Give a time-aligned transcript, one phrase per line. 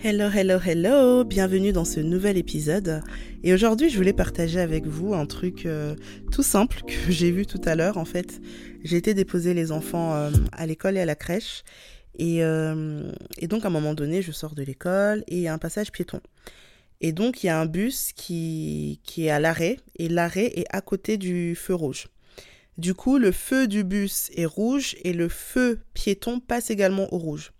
[0.00, 3.02] Hello, hello, hello, bienvenue dans ce nouvel épisode.
[3.42, 5.96] Et aujourd'hui, je voulais partager avec vous un truc euh,
[6.30, 7.96] tout simple que j'ai vu tout à l'heure.
[7.96, 8.40] En fait,
[8.84, 11.64] j'ai été déposer les enfants euh, à l'école et à la crèche.
[12.16, 15.48] Et, euh, et, donc, à un moment donné, je sors de l'école et il y
[15.48, 16.20] a un passage piéton.
[17.00, 20.66] Et donc, il y a un bus qui, qui est à l'arrêt et l'arrêt est
[20.70, 22.06] à côté du feu rouge.
[22.76, 27.18] Du coup, le feu du bus est rouge et le feu piéton passe également au
[27.18, 27.50] rouge.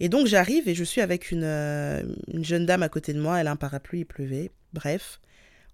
[0.00, 3.20] Et donc j'arrive et je suis avec une, euh, une, jeune dame à côté de
[3.20, 5.20] moi, elle a un parapluie, il pleuvait, bref.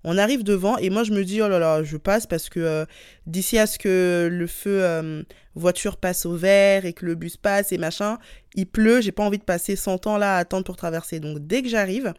[0.02, 2.60] On arrive devant et moi je me dis oh là là, je passe parce que
[2.60, 2.84] euh,
[3.26, 5.22] d'ici à ce que le feu euh,
[5.54, 8.18] voiture passe au vert et que le bus passe et machin,
[8.54, 11.20] il pleut, j'ai pas envie de passer 100 ans là à attendre pour traverser.
[11.20, 12.14] Donc dès que j'arrive,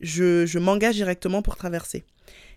[0.00, 2.04] je, je m'engage directement pour traverser.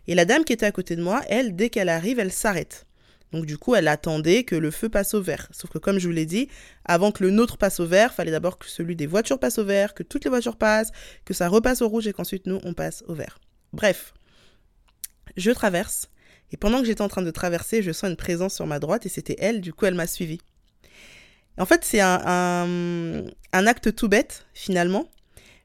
[0.08, 2.86] Et la dame qui était à côté de moi, elle, dès qu'elle arrive, elle s'arrête.
[3.32, 5.48] Donc du coup, elle attendait que le feu passe au vert.
[5.52, 6.48] Sauf que comme je vous l'ai dit,
[6.86, 9.66] avant que le nôtre passe au vert, fallait d'abord que celui des voitures passe au
[9.66, 10.92] vert, que toutes les voitures passent,
[11.26, 13.40] que ça repasse au rouge et qu'ensuite nous, on passe au vert.
[13.74, 14.14] Bref,
[15.36, 16.10] je traverse.
[16.52, 19.06] Et pendant que j'étais en train de traverser, je sens une présence sur ma droite
[19.06, 20.40] et c'était elle, du coup elle m'a suivi.
[21.58, 25.10] En fait, c'est un, un, un acte tout bête, finalement,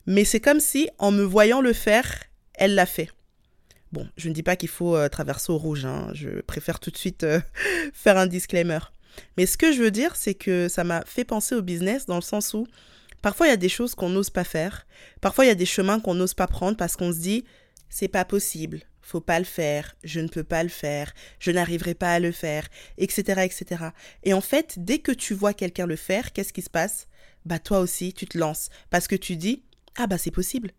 [0.06, 2.24] mais c'est comme si, en me voyant le faire,
[2.55, 3.11] elle l'a fait.
[3.92, 6.10] Bon, je ne dis pas qu'il faut euh, traverser au rouge, hein.
[6.14, 7.41] je préfère tout de suite euh,
[7.92, 8.78] faire un disclaimer.
[9.36, 12.14] Mais ce que je veux dire, c'est que ça m'a fait penser au business dans
[12.14, 12.68] le sens où
[13.20, 14.86] parfois il y a des choses qu'on n'ose pas faire,
[15.20, 17.44] parfois il y a des chemins qu'on n'ose pas prendre parce qu'on se dit
[17.88, 21.94] c'est pas possible, faut pas le faire, je ne peux pas le faire, je n'arriverai
[21.94, 23.86] pas à le faire, etc., etc.
[24.22, 27.08] Et en fait, dès que tu vois quelqu'un le faire, qu'est-ce qui se passe?
[27.44, 29.64] Bah toi aussi, tu te lances parce que tu dis
[29.96, 30.70] ah bah c'est possible.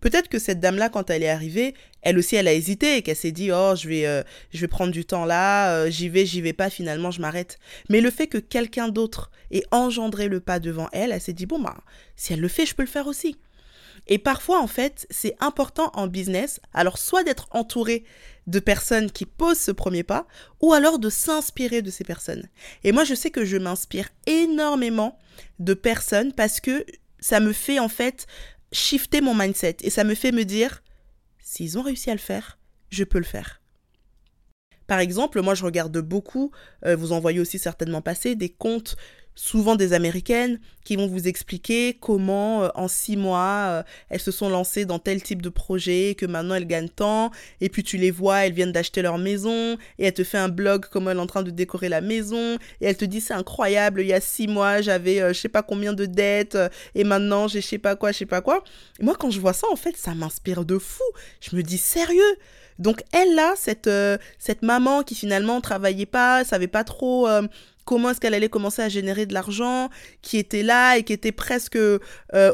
[0.00, 3.16] Peut-être que cette dame-là, quand elle est arrivée, elle aussi, elle a hésité et qu'elle
[3.16, 6.26] s'est dit, oh, je vais, euh, je vais prendre du temps là, euh, j'y vais,
[6.26, 7.58] j'y vais pas, finalement, je m'arrête.
[7.88, 11.46] Mais le fait que quelqu'un d'autre ait engendré le pas devant elle, elle s'est dit,
[11.46, 11.76] bon, bah,
[12.16, 13.36] si elle le fait, je peux le faire aussi.
[14.06, 18.04] Et parfois, en fait, c'est important en business, alors soit d'être entouré
[18.46, 20.26] de personnes qui posent ce premier pas,
[20.60, 22.48] ou alors de s'inspirer de ces personnes.
[22.82, 25.18] Et moi, je sais que je m'inspire énormément
[25.58, 26.84] de personnes parce que
[27.20, 28.26] ça me fait en fait
[28.72, 30.82] shifter mon mindset et ça me fait me dire
[31.42, 32.58] s'ils ont réussi à le faire,
[32.90, 33.60] je peux le faire.
[34.86, 36.50] Par exemple, moi je regarde beaucoup,
[36.84, 38.96] euh, vous en voyez aussi certainement passer, des comptes
[39.34, 44.30] souvent des américaines qui vont vous expliquer comment euh, en six mois euh, elles se
[44.30, 47.30] sont lancées dans tel type de projet, que maintenant elles gagnent tant,
[47.60, 50.48] et puis tu les vois, elles viennent d'acheter leur maison, et elle te fait un
[50.48, 53.34] blog comment elle est en train de décorer la maison, et elle te dit c'est
[53.34, 56.58] incroyable, il y a six mois j'avais euh, je sais pas combien de dettes,
[56.94, 58.64] et maintenant j'ai je sais pas quoi, je sais pas quoi.
[59.00, 61.04] Moi quand je vois ça en fait ça m'inspire de fou.
[61.40, 62.36] Je me dis sérieux?
[62.78, 63.90] Donc elle là, cette,
[64.38, 67.28] cette maman qui finalement travaillait pas, savait pas trop
[67.90, 69.90] comment est-ce qu'elle allait commencer à générer de l'argent,
[70.22, 71.98] qui était là et qui était presque euh,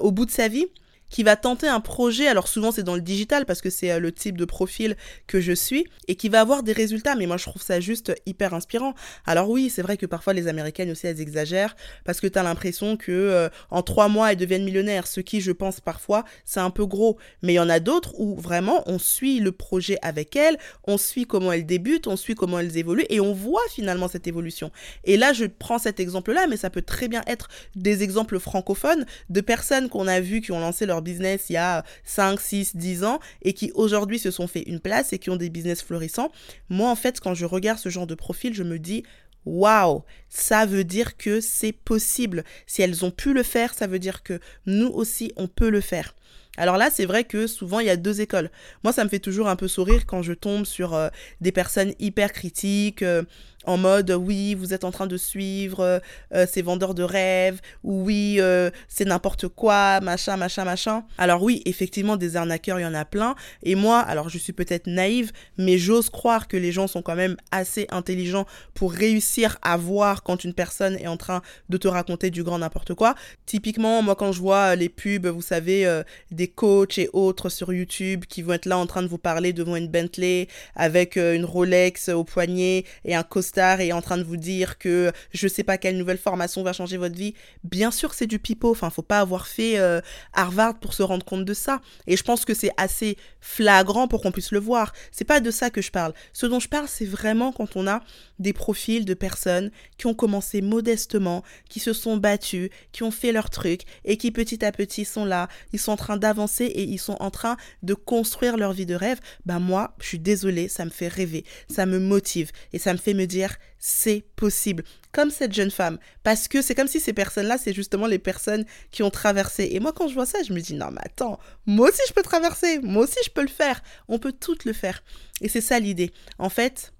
[0.00, 0.64] au bout de sa vie
[1.10, 4.00] qui va tenter un projet, alors souvent c'est dans le digital parce que c'est euh,
[4.00, 4.96] le type de profil
[5.26, 8.12] que je suis, et qui va avoir des résultats, mais moi je trouve ça juste
[8.26, 8.94] hyper inspirant.
[9.24, 12.42] Alors oui, c'est vrai que parfois les Américaines aussi elles exagèrent, parce que tu as
[12.42, 16.60] l'impression que euh, en trois mois elles deviennent millionnaires, ce qui je pense parfois c'est
[16.60, 19.98] un peu gros, mais il y en a d'autres où vraiment on suit le projet
[20.02, 23.62] avec elles, on suit comment elles débutent, on suit comment elles évoluent, et on voit
[23.70, 24.70] finalement cette évolution.
[25.04, 29.06] Et là je prends cet exemple-là, mais ça peut très bien être des exemples francophones
[29.30, 32.76] de personnes qu'on a vues qui ont lancé leur business il y a 5, 6,
[32.76, 35.82] 10 ans et qui aujourd'hui se sont fait une place et qui ont des business
[35.82, 36.30] florissants.
[36.68, 39.04] Moi, en fait, quand je regarde ce genre de profil, je me dis,
[39.44, 42.44] waouh, ça veut dire que c'est possible.
[42.66, 45.80] Si elles ont pu le faire, ça veut dire que nous aussi, on peut le
[45.80, 46.14] faire.
[46.56, 48.50] Alors là, c'est vrai que souvent, il y a deux écoles.
[48.82, 51.08] Moi, ça me fait toujours un peu sourire quand je tombe sur euh,
[51.40, 53.22] des personnes hyper critiques, euh,
[53.66, 56.00] en mode oui, vous êtes en train de suivre
[56.32, 58.40] euh, ces vendeurs de rêves, ou oui,
[58.88, 61.04] c'est n'importe quoi, machin, machin, machin.
[61.18, 63.34] Alors oui, effectivement, des arnaqueurs, il y en a plein.
[63.62, 67.16] Et moi, alors je suis peut-être naïve, mais j'ose croire que les gens sont quand
[67.16, 71.88] même assez intelligents pour réussir à voir quand une personne est en train de te
[71.88, 73.14] raconter du grand n'importe quoi.
[73.46, 78.24] Typiquement, moi, quand je vois les pubs, vous savez, des coachs et autres sur YouTube
[78.28, 81.44] qui vont être là en train de vous parler devant une Bentley avec euh, une
[81.44, 83.22] Rolex au poignet et un
[83.56, 86.72] costard et en train de vous dire que je sais pas quelle nouvelle formation va
[86.72, 87.34] changer votre vie.
[87.64, 88.70] Bien sûr, c'est du pipeau.
[88.70, 90.00] Enfin, faut pas avoir fait euh,
[90.32, 91.80] Harvard pour se rendre compte de ça.
[92.06, 94.92] Et je pense que c'est assez flagrant pour qu'on puisse le voir.
[95.12, 96.12] C'est pas de ça que je parle.
[96.32, 98.02] Ce dont je parle, c'est vraiment quand on a
[98.38, 103.32] des profils de personnes qui ont commencé modestement, qui se sont battus, qui ont fait
[103.32, 106.82] leur truc et qui petit à petit sont là, ils sont en train d'avancer et
[106.82, 110.68] ils sont en train de construire leur vie de rêve, bah moi, je suis désolée,
[110.68, 113.45] ça me fait rêver, ça me motive et ça me fait me dire
[113.78, 114.84] c'est possible.
[115.12, 115.98] Comme cette jeune femme.
[116.22, 119.68] Parce que c'est comme si ces personnes-là, c'est justement les personnes qui ont traversé.
[119.72, 122.12] Et moi, quand je vois ça, je me dis, non, mais attends, moi aussi je
[122.12, 123.82] peux traverser, moi aussi je peux le faire.
[124.08, 125.02] On peut toutes le faire.
[125.40, 126.12] Et c'est ça l'idée.
[126.38, 126.92] En fait,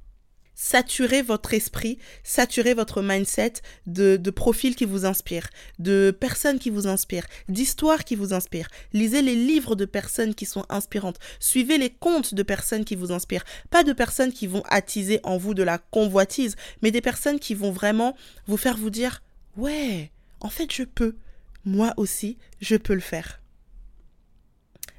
[0.58, 3.52] Saturez votre esprit, saturez votre mindset
[3.86, 8.70] de, profils qui vous inspirent, de personnes qui vous inspirent, d'histoires qui vous inspirent.
[8.94, 11.18] Lisez les livres de personnes qui sont inspirantes.
[11.40, 13.44] Suivez les contes de personnes qui vous inspirent.
[13.68, 17.52] Pas de personnes qui vont attiser en vous de la convoitise, mais des personnes qui
[17.52, 18.16] vont vraiment
[18.46, 19.22] vous faire vous dire
[19.58, 20.10] Ouais,
[20.40, 21.16] en fait, je peux.
[21.66, 23.42] Moi aussi, je peux le faire.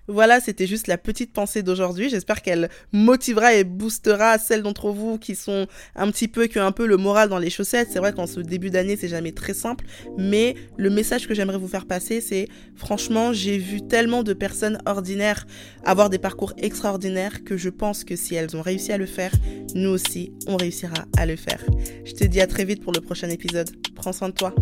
[0.08, 2.10] Voilà, c'était juste la petite pensée d'aujourd'hui.
[2.10, 6.66] J'espère qu'elle motivera et boostera celles d'entre vous qui sont un petit peu, qui ont
[6.66, 7.90] un peu le moral dans les chaussettes.
[7.92, 9.86] C'est vrai qu'en ce début d'année, c'est jamais très simple.
[10.18, 14.80] Mais le message que j'aimerais vous faire passer, c'est franchement, j'ai vu tellement de personnes
[14.86, 15.46] ordinaires
[15.84, 19.32] avoir des parcours extraordinaires que je pense que si elles ont réussi à le faire,
[19.76, 21.64] nous aussi, on réussira à le faire.
[22.06, 23.70] Je te dis à très vite pour le prochain épisode.
[23.96, 24.54] Prends soin de toi.